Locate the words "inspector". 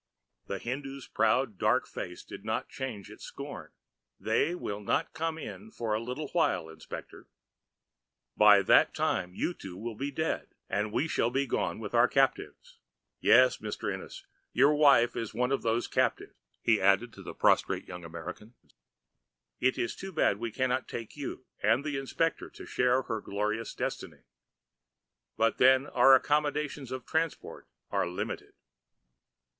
6.69-7.27, 21.99-22.49